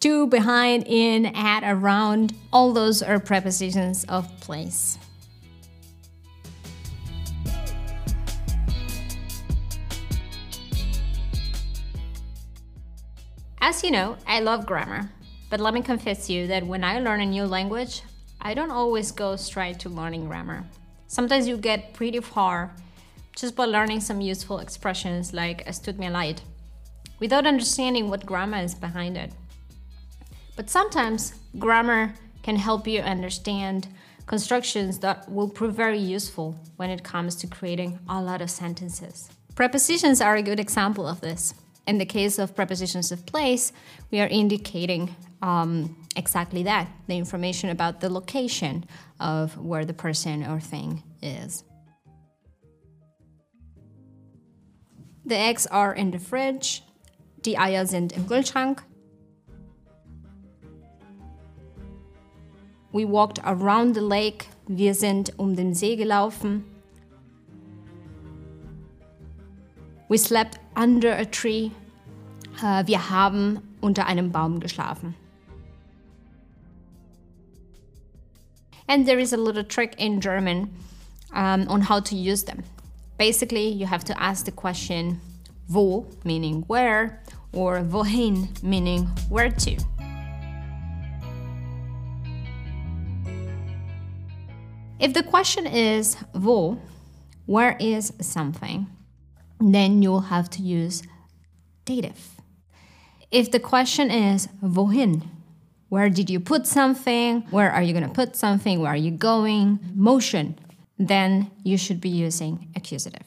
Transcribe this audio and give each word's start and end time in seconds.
To, 0.00 0.26
behind, 0.28 0.84
in, 0.86 1.26
at, 1.26 1.62
around, 1.62 2.32
all 2.54 2.72
those 2.72 3.02
are 3.02 3.20
prepositions 3.20 4.04
of 4.04 4.26
place. 4.40 4.96
As 13.60 13.84
you 13.84 13.90
know, 13.90 14.16
I 14.26 14.40
love 14.40 14.64
grammar, 14.64 15.10
but 15.50 15.60
let 15.60 15.74
me 15.74 15.82
confess 15.82 16.30
you 16.30 16.46
that 16.46 16.66
when 16.66 16.82
I 16.82 16.98
learn 17.00 17.20
a 17.20 17.26
new 17.26 17.44
language, 17.44 18.00
I 18.40 18.54
don't 18.54 18.70
always 18.70 19.12
go 19.12 19.36
straight 19.36 19.78
to 19.80 19.90
learning 19.90 20.24
grammar. 20.24 20.64
Sometimes 21.08 21.46
you 21.46 21.58
get 21.58 21.92
pretty 21.92 22.20
far 22.20 22.74
just 23.36 23.54
by 23.54 23.66
learning 23.66 24.00
some 24.00 24.22
useful 24.22 24.60
expressions 24.60 25.34
like 25.34 25.62
es 25.66 25.78
tut 25.78 25.98
leid, 25.98 26.40
without 27.18 27.46
understanding 27.46 28.08
what 28.08 28.24
grammar 28.24 28.62
is 28.62 28.74
behind 28.74 29.18
it. 29.18 29.34
But 30.60 30.68
sometimes 30.68 31.32
grammar 31.58 32.12
can 32.42 32.56
help 32.56 32.86
you 32.86 33.00
understand 33.00 33.88
constructions 34.26 34.98
that 34.98 35.26
will 35.26 35.48
prove 35.48 35.74
very 35.74 35.98
useful 35.98 36.54
when 36.76 36.90
it 36.90 37.02
comes 37.02 37.34
to 37.36 37.46
creating 37.46 37.98
a 38.06 38.20
lot 38.20 38.42
of 38.42 38.50
sentences. 38.50 39.30
Prepositions 39.54 40.20
are 40.20 40.36
a 40.36 40.42
good 40.42 40.60
example 40.60 41.08
of 41.08 41.22
this. 41.22 41.54
In 41.86 41.96
the 41.96 42.04
case 42.04 42.38
of 42.38 42.54
prepositions 42.54 43.10
of 43.10 43.24
place, 43.24 43.72
we 44.10 44.20
are 44.20 44.26
indicating 44.26 45.16
um, 45.40 45.96
exactly 46.14 46.62
that 46.64 46.90
the 47.06 47.16
information 47.16 47.70
about 47.70 48.02
the 48.02 48.10
location 48.10 48.84
of 49.18 49.56
where 49.56 49.86
the 49.86 49.94
person 49.94 50.44
or 50.44 50.60
thing 50.60 51.02
is. 51.22 51.64
The 55.24 55.38
eggs 55.38 55.66
are 55.68 55.94
in 55.94 56.10
the 56.10 56.18
fridge. 56.18 56.82
Die 57.40 57.56
Eier 57.56 57.86
sind 57.86 58.12
im 58.12 58.26
Kühlschrank. 58.26 58.80
We 62.92 63.04
walked 63.04 63.38
around 63.44 63.94
the 63.94 64.00
lake. 64.00 64.48
Wir 64.66 64.94
sind 64.94 65.32
um 65.38 65.54
den 65.54 65.74
See 65.74 65.96
gelaufen. 65.96 66.64
We 70.08 70.18
slept 70.18 70.58
under 70.76 71.12
a 71.12 71.24
tree. 71.24 71.70
Uh, 72.62 72.82
wir 72.86 73.10
haben 73.10 73.60
unter 73.80 74.06
einem 74.06 74.32
Baum 74.32 74.58
geschlafen. 74.58 75.14
And 78.88 79.06
there 79.06 79.20
is 79.20 79.32
a 79.32 79.36
little 79.36 79.62
trick 79.62 79.94
in 79.98 80.20
German 80.20 80.74
um, 81.32 81.68
on 81.68 81.82
how 81.82 82.00
to 82.00 82.16
use 82.16 82.42
them. 82.42 82.64
Basically, 83.18 83.68
you 83.68 83.86
have 83.86 84.04
to 84.04 84.20
ask 84.20 84.46
the 84.46 84.50
question 84.50 85.20
wo, 85.68 86.06
meaning 86.24 86.64
where, 86.66 87.22
or 87.52 87.80
wohin, 87.82 88.48
meaning 88.64 89.06
where 89.28 89.50
to. 89.50 89.76
If 95.00 95.14
the 95.14 95.22
question 95.22 95.66
is 95.66 96.18
wo, 96.34 96.78
where 97.46 97.74
is 97.80 98.12
something, 98.20 98.86
then 99.58 100.02
you'll 100.02 100.28
have 100.28 100.50
to 100.50 100.62
use 100.62 101.02
dative. 101.86 102.36
If 103.30 103.50
the 103.50 103.60
question 103.60 104.10
is 104.10 104.48
wohin, 104.62 105.22
where 105.88 106.10
did 106.10 106.28
you 106.28 106.38
put 106.38 106.66
something? 106.66 107.46
Where 107.50 107.72
are 107.72 107.82
you 107.82 107.94
going 107.94 108.06
to 108.06 108.12
put 108.12 108.36
something? 108.36 108.78
Where 108.78 108.92
are 108.92 108.96
you 108.96 109.10
going? 109.10 109.80
Motion. 109.94 110.58
Then 110.98 111.50
you 111.64 111.78
should 111.78 112.02
be 112.02 112.10
using 112.10 112.68
accusative. 112.76 113.24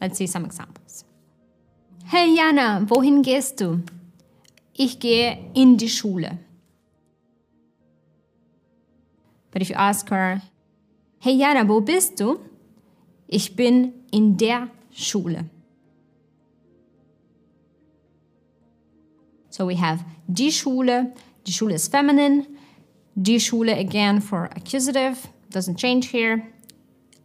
Let's 0.00 0.16
see 0.16 0.26
some 0.26 0.46
examples. 0.46 1.04
Hey 2.06 2.34
Jana, 2.34 2.86
wohin 2.88 3.22
gehst 3.22 3.56
du? 3.58 3.82
Ich 4.80 5.00
gehe 5.00 5.50
in 5.54 5.76
die 5.76 5.88
Schule. 5.88 6.38
But 9.50 9.60
if 9.60 9.70
you 9.70 9.76
ask 9.76 10.08
her, 10.08 10.40
Hey 11.18 11.34
Jana, 11.34 11.68
wo 11.68 11.80
bist 11.80 12.20
du? 12.20 12.38
Ich 13.26 13.56
bin 13.56 13.92
in 14.12 14.36
der 14.36 14.68
Schule. 14.92 15.46
So 19.50 19.66
we 19.66 19.74
have 19.74 20.04
die 20.28 20.52
Schule. 20.52 21.12
Die 21.44 21.52
Schule 21.52 21.74
is 21.74 21.88
feminine. 21.88 22.46
Die 23.16 23.40
Schule 23.40 23.76
again 23.76 24.20
for 24.20 24.44
accusative. 24.54 25.28
Doesn't 25.50 25.76
change 25.76 26.06
here. 26.12 26.46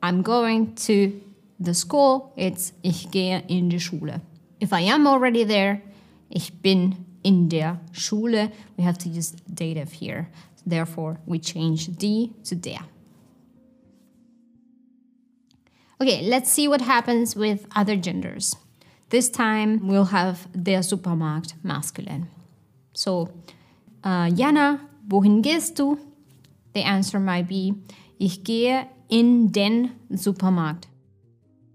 I'm 0.02 0.24
going 0.24 0.74
to 0.88 1.22
the 1.60 1.76
school. 1.76 2.34
It's 2.36 2.74
ich 2.82 3.12
gehe 3.12 3.44
in 3.48 3.70
die 3.70 3.80
Schule. 3.80 4.22
If 4.60 4.74
I 4.74 4.82
am 4.92 5.06
already 5.06 5.46
there, 5.46 5.84
ich 6.32 6.52
bin 6.64 7.13
in 7.24 7.50
der 7.50 7.80
Schule. 7.92 8.52
We 8.78 8.84
have 8.84 8.98
to 9.00 9.10
use 9.10 9.32
dative 9.54 9.94
here. 9.94 10.30
Therefore, 10.66 11.20
we 11.26 11.40
change 11.40 11.88
die 11.98 12.30
to 12.46 12.56
der. 12.56 12.86
Okay, 16.02 16.22
let's 16.24 16.52
see 16.52 16.68
what 16.68 16.82
happens 16.82 17.36
with 17.36 17.66
other 17.76 17.96
genders. 17.96 18.56
This 19.10 19.30
time 19.30 19.88
we'll 19.88 20.12
have 20.12 20.48
der 20.52 20.82
Supermarkt 20.82 21.54
masculine. 21.64 22.28
So, 22.94 23.30
uh, 24.04 24.30
Jana, 24.34 24.82
wohin 25.08 25.42
gehst 25.42 25.76
du? 25.76 26.00
The 26.74 26.82
answer 26.82 27.20
might 27.20 27.48
be, 27.48 27.76
ich 28.20 28.44
gehe 28.44 28.88
in 29.10 29.52
den 29.52 29.92
Supermarkt. 30.12 30.88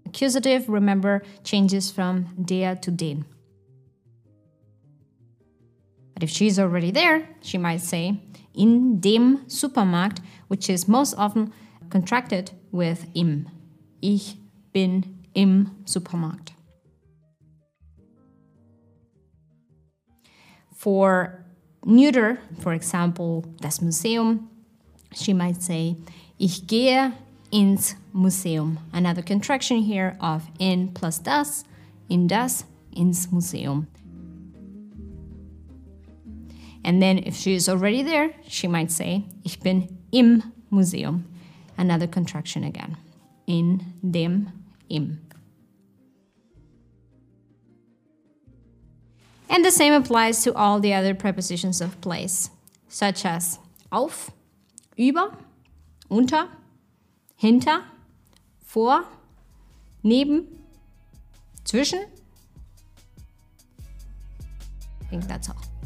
Accusative, 0.05 0.67
remember, 0.67 1.21
changes 1.43 1.89
from 1.89 2.27
der 2.37 2.75
to 2.75 2.91
den. 2.91 3.25
But 6.19 6.25
if 6.25 6.35
she's 6.35 6.59
already 6.59 6.91
there, 6.91 7.29
she 7.41 7.57
might 7.57 7.79
say, 7.79 8.19
in 8.53 8.99
dem 8.99 9.45
Supermarkt, 9.47 10.19
which 10.49 10.69
is 10.69 10.85
most 10.85 11.13
often 11.17 11.53
contracted 11.89 12.51
with 12.73 13.07
im. 13.15 13.47
Ich 14.01 14.35
bin 14.73 15.23
im 15.33 15.77
Supermarkt. 15.85 16.49
For 20.75 21.45
neuter, 21.85 22.39
for 22.59 22.73
example, 22.73 23.45
das 23.61 23.81
Museum, 23.81 24.49
she 25.13 25.31
might 25.31 25.63
say, 25.63 25.95
ich 26.37 26.67
gehe 26.67 27.13
ins 27.49 27.95
Museum. 28.11 28.77
Another 28.91 29.21
contraction 29.21 29.83
here 29.83 30.17
of 30.19 30.49
in 30.59 30.89
plus 30.89 31.17
das, 31.19 31.63
in 32.09 32.27
das, 32.27 32.65
ins 32.91 33.31
Museum. 33.31 33.87
And 36.83 37.01
then 37.01 37.17
if 37.19 37.35
she 37.35 37.55
is 37.55 37.67
already 37.67 38.03
there, 38.03 38.33
she 38.47 38.67
might 38.67 38.91
say, 38.91 39.25
ich 39.43 39.59
bin 39.59 39.97
im 40.11 40.43
Museum. 40.71 41.25
Another 41.77 42.07
contraction 42.07 42.63
again. 42.63 42.97
In 43.47 43.93
dem, 44.09 44.51
im. 44.89 45.21
And 49.49 49.65
the 49.65 49.71
same 49.71 49.93
applies 49.93 50.43
to 50.43 50.53
all 50.53 50.79
the 50.79 50.93
other 50.93 51.15
prepositions 51.15 51.81
of 51.81 51.99
place, 52.01 52.51
such 52.87 53.25
as 53.25 53.57
auf, 53.91 54.31
über, 54.97 55.35
unter, 56.09 56.49
hinter, 57.35 57.83
vor, 58.63 59.05
neben, 60.03 60.45
zwischen. 61.63 62.05
I 65.01 65.05
think 65.09 65.27
that's 65.27 65.49
all. 65.49 65.78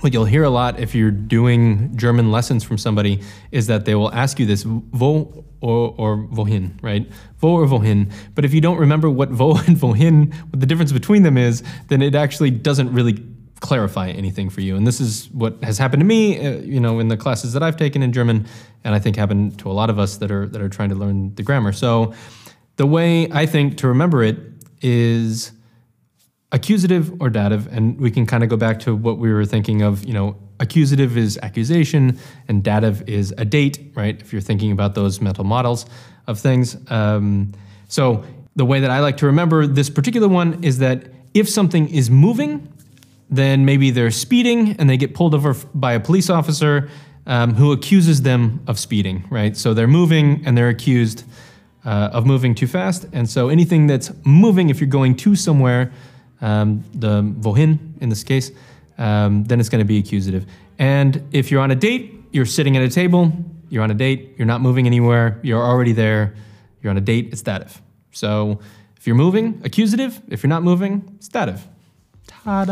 What 0.00 0.12
you'll 0.12 0.24
hear 0.24 0.44
a 0.44 0.50
lot 0.50 0.80
if 0.80 0.94
you're 0.94 1.10
doing 1.10 1.96
German 1.96 2.32
lessons 2.32 2.64
from 2.64 2.78
somebody 2.78 3.22
is 3.52 3.66
that 3.66 3.84
they 3.84 3.94
will 3.94 4.12
ask 4.12 4.38
you 4.38 4.46
this 4.46 4.64
wo 4.64 5.44
or, 5.60 5.94
or 5.98 6.16
wohin, 6.16 6.72
right? 6.82 7.10
Wo 7.40 7.50
or 7.50 7.66
wohin. 7.66 8.10
But 8.34 8.44
if 8.44 8.54
you 8.54 8.60
don't 8.60 8.78
remember 8.78 9.10
what 9.10 9.30
wo 9.30 9.56
and 9.66 9.76
wohin, 9.76 10.34
what 10.50 10.60
the 10.60 10.66
difference 10.66 10.92
between 10.92 11.22
them 11.22 11.36
is, 11.36 11.62
then 11.88 12.02
it 12.02 12.14
actually 12.14 12.50
doesn't 12.50 12.92
really 12.92 13.24
clarify 13.60 14.08
anything 14.08 14.48
for 14.48 14.62
you. 14.62 14.74
And 14.74 14.86
this 14.86 15.00
is 15.00 15.30
what 15.30 15.62
has 15.62 15.78
happened 15.78 16.00
to 16.00 16.06
me, 16.06 16.44
uh, 16.44 16.58
you 16.60 16.80
know, 16.80 16.98
in 16.98 17.08
the 17.08 17.16
classes 17.16 17.52
that 17.52 17.62
I've 17.62 17.76
taken 17.76 18.02
in 18.02 18.12
German, 18.12 18.46
and 18.84 18.94
I 18.94 18.98
think 18.98 19.16
happened 19.16 19.58
to 19.58 19.70
a 19.70 19.74
lot 19.74 19.90
of 19.90 19.98
us 19.98 20.16
that 20.16 20.30
are 20.30 20.46
that 20.48 20.62
are 20.62 20.68
trying 20.68 20.88
to 20.88 20.94
learn 20.94 21.34
the 21.34 21.42
grammar. 21.42 21.72
So 21.72 22.14
the 22.76 22.86
way 22.86 23.30
I 23.30 23.44
think 23.44 23.76
to 23.78 23.88
remember 23.88 24.22
it 24.22 24.38
is 24.80 25.52
accusative 26.60 27.06
or 27.20 27.28
dative, 27.30 27.62
and 27.74 27.82
we 28.04 28.10
can 28.10 28.24
kind 28.26 28.42
of 28.44 28.48
go 28.54 28.56
back 28.66 28.76
to 28.86 28.90
what 29.06 29.16
we 29.22 29.28
were 29.36 29.46
thinking 29.46 29.82
of, 29.88 29.92
you 30.08 30.14
know, 30.18 30.36
accusative 30.58 31.12
is 31.24 31.38
accusation 31.42 32.02
and 32.48 32.62
dative 32.62 32.96
is 33.08 33.26
a 33.38 33.44
date, 33.44 33.76
right? 34.00 34.16
If 34.22 34.32
you're 34.32 34.46
thinking 34.50 34.72
about 34.72 34.94
those 34.94 35.20
mental 35.20 35.44
models 35.44 35.86
of 36.26 36.38
things. 36.38 36.76
Um, 36.90 37.52
so 37.88 38.02
the 38.56 38.64
way 38.64 38.80
that 38.80 38.90
I 38.90 39.00
like 39.06 39.16
to 39.22 39.26
remember 39.26 39.66
this 39.66 39.90
particular 39.90 40.28
one 40.28 40.50
is 40.62 40.78
that 40.78 40.98
if 41.34 41.46
something 41.48 41.88
is 42.00 42.10
moving, 42.10 42.68
then 43.30 43.64
maybe 43.64 43.90
they're 43.90 44.16
speeding 44.26 44.76
and 44.78 44.88
they 44.90 44.98
get 44.98 45.14
pulled 45.14 45.34
over 45.34 45.54
by 45.74 45.92
a 45.94 46.00
police 46.00 46.30
officer. 46.30 46.88
um, 47.26 47.54
who 47.54 47.72
accuses 47.72 48.22
them 48.22 48.60
of 48.66 48.78
speeding, 48.78 49.24
right? 49.30 49.56
So 49.56 49.74
they're 49.74 49.86
moving 49.88 50.42
and 50.44 50.56
they're 50.56 50.68
accused 50.68 51.24
uh, 51.84 52.10
of 52.12 52.26
moving 52.26 52.54
too 52.54 52.66
fast. 52.66 53.06
And 53.12 53.28
so 53.28 53.48
anything 53.48 53.86
that's 53.86 54.10
moving, 54.24 54.68
if 54.68 54.80
you're 54.80 54.88
going 54.88 55.16
to 55.16 55.36
somewhere, 55.36 55.92
um, 56.40 56.84
the 56.94 57.22
wohin 57.22 57.78
in 58.00 58.08
this 58.08 58.24
case, 58.24 58.50
um, 58.98 59.44
then 59.44 59.60
it's 59.60 59.68
going 59.68 59.80
to 59.80 59.88
be 59.88 59.98
accusative. 59.98 60.46
And 60.78 61.22
if 61.32 61.50
you're 61.50 61.60
on 61.60 61.70
a 61.70 61.76
date, 61.76 62.14
you're 62.32 62.46
sitting 62.46 62.76
at 62.76 62.82
a 62.82 62.88
table, 62.88 63.32
you're 63.68 63.82
on 63.82 63.90
a 63.90 63.94
date, 63.94 64.34
you're 64.36 64.46
not 64.46 64.60
moving 64.60 64.86
anywhere, 64.86 65.38
you're 65.42 65.62
already 65.62 65.92
there, 65.92 66.34
you're 66.82 66.90
on 66.90 66.96
a 66.96 67.02
date, 67.02 67.28
it's 67.32 67.42
dative. 67.42 67.80
So 68.12 68.60
if 68.96 69.06
you're 69.06 69.16
moving, 69.16 69.60
accusative. 69.64 70.20
If 70.28 70.42
you're 70.42 70.48
not 70.48 70.62
moving, 70.62 71.14
it's 71.16 71.28
dative. 71.28 71.66
Ta 72.26 72.64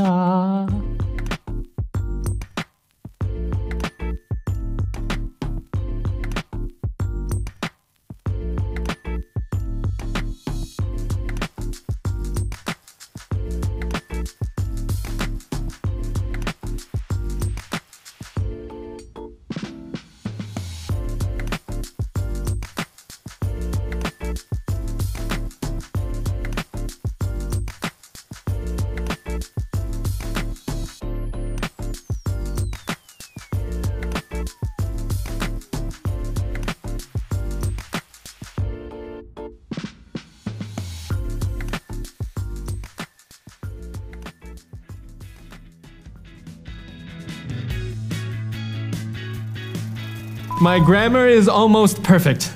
My 50.61 50.81
grammar 50.81 51.29
is 51.29 51.49
almost 51.49 52.03
perfect 52.03 52.53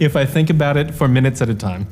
if 0.00 0.16
I 0.16 0.24
think 0.24 0.48
about 0.48 0.78
it 0.78 0.94
for 0.94 1.06
minutes 1.06 1.42
at 1.42 1.50
a 1.50 1.54
time. 1.54 1.86